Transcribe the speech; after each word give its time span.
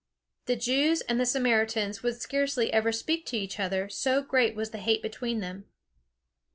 The 0.47 0.55
Jews 0.55 1.01
and 1.01 1.19
the 1.19 1.27
Samaritans 1.27 2.01
would 2.01 2.19
scarcely 2.19 2.73
ever 2.73 2.91
speak 2.91 3.23
to 3.27 3.37
each 3.37 3.59
other, 3.59 3.87
so 3.87 4.23
great 4.23 4.55
was 4.55 4.71
the 4.71 4.79
hate 4.79 5.03
between 5.03 5.41
them. 5.41 5.65